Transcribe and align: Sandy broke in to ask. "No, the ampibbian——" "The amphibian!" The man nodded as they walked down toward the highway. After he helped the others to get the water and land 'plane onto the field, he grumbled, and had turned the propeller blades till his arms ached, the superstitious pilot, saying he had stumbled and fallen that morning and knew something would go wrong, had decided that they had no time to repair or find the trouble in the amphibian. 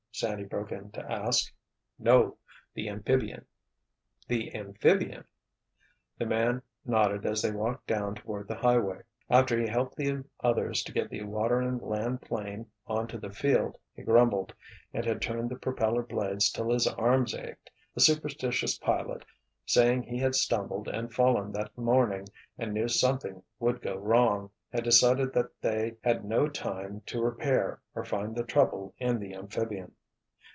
Sandy 0.13 0.43
broke 0.43 0.71
in 0.71 0.91
to 0.91 1.11
ask. 1.11 1.51
"No, 1.97 2.37
the 2.75 2.89
ampibbian——" 2.89 3.45
"The 4.27 4.53
amphibian!" 4.53 5.23
The 6.19 6.27
man 6.27 6.61
nodded 6.85 7.25
as 7.25 7.41
they 7.41 7.49
walked 7.51 7.87
down 7.87 8.13
toward 8.15 8.47
the 8.47 8.55
highway. 8.57 9.01
After 9.31 9.59
he 9.59 9.65
helped 9.67 9.95
the 9.95 10.23
others 10.41 10.83
to 10.83 10.91
get 10.91 11.09
the 11.09 11.23
water 11.23 11.59
and 11.59 11.81
land 11.81 12.21
'plane 12.21 12.69
onto 12.85 13.17
the 13.17 13.31
field, 13.31 13.77
he 13.95 14.03
grumbled, 14.03 14.53
and 14.93 15.05
had 15.05 15.23
turned 15.23 15.49
the 15.49 15.55
propeller 15.57 16.03
blades 16.03 16.51
till 16.51 16.69
his 16.69 16.85
arms 16.85 17.33
ached, 17.33 17.71
the 17.95 18.01
superstitious 18.01 18.77
pilot, 18.77 19.25
saying 19.65 20.03
he 20.03 20.17
had 20.19 20.35
stumbled 20.35 20.87
and 20.87 21.15
fallen 21.15 21.51
that 21.53 21.75
morning 21.75 22.27
and 22.59 22.73
knew 22.75 22.87
something 22.89 23.41
would 23.59 23.81
go 23.81 23.95
wrong, 23.95 24.51
had 24.71 24.83
decided 24.83 25.33
that 25.33 25.59
they 25.61 25.95
had 26.03 26.23
no 26.25 26.47
time 26.47 27.01
to 27.07 27.23
repair 27.23 27.81
or 27.95 28.03
find 28.05 28.35
the 28.35 28.43
trouble 28.43 28.93
in 28.99 29.17
the 29.17 29.33
amphibian. 29.33 29.91